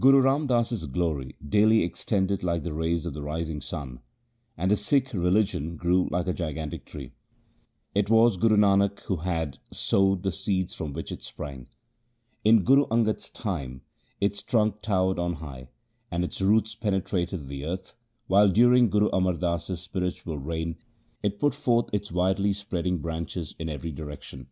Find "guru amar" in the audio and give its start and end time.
9.28-9.46, 18.88-19.34